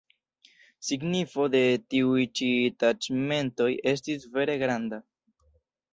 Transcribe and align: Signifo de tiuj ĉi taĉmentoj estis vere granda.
Signifo 0.87 1.45
de 1.57 1.61
tiuj 1.95 2.25
ĉi 2.39 2.49
taĉmentoj 2.85 3.71
estis 3.95 4.29
vere 4.39 4.57
granda. 4.65 5.05